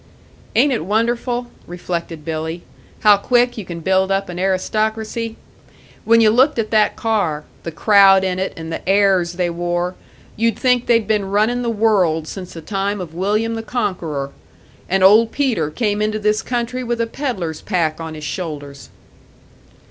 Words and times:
"Ain't 0.55 0.73
it 0.73 0.83
wonderful," 0.83 1.51
reflected 1.67 2.25
Billy, 2.25 2.63
"how 3.01 3.17
quick 3.17 3.55
you 3.55 3.63
can 3.63 3.81
build 3.81 4.09
up 4.11 4.29
an 4.29 4.39
aristocracy! 4.39 5.35
When 6.05 6.21
you 6.21 6.31
looked 6.31 6.57
at 6.57 6.71
that 6.71 6.95
car, 6.95 7.43
the 7.61 7.71
crowd 7.71 8.23
in 8.23 8.39
it 8.39 8.51
and 8.57 8.73
the 8.73 8.89
airs 8.89 9.33
they 9.33 9.51
wore, 9.51 9.93
you'd 10.35 10.57
think 10.57 10.87
they'd 10.87 11.07
been 11.07 11.25
running 11.29 11.61
the 11.61 11.69
world 11.69 12.27
since 12.27 12.53
the 12.53 12.61
time 12.61 12.99
of 12.99 13.13
William 13.13 13.53
the 13.53 13.61
Conqueror. 13.61 14.31
And 14.89 15.03
Old 15.03 15.31
Peter 15.31 15.69
came 15.69 16.01
into 16.01 16.17
this 16.17 16.41
country 16.41 16.83
with 16.83 16.99
a 16.99 17.05
pedlar's 17.05 17.61
pack 17.61 18.01
on 18.01 18.15
his 18.15 18.23
shoulders!" 18.23 18.89